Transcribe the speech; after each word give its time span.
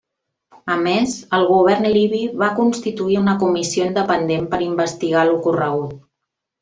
A 0.75 0.75
més, 0.85 1.11
el 1.39 1.43
govern 1.49 1.85
libi 1.97 2.21
va 2.43 2.49
constituir 2.61 3.19
una 3.21 3.35
comissió 3.45 3.87
independent 3.91 4.49
per 4.55 4.65
investigar 4.71 5.27
l'ocorregut. 5.29 5.95